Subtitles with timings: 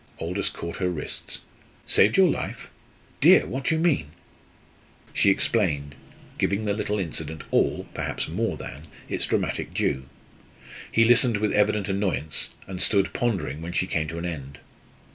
[0.19, 1.41] Aldous caught her wrists.
[1.85, 2.71] "Saved your life!
[3.19, 4.07] Dear What do you mean?"
[5.13, 5.93] She explained,
[6.39, 10.05] giving the little incident all perhaps more than its dramatic due.
[10.91, 14.57] He listened with evident annoyance, and stood pondering when she came to an end.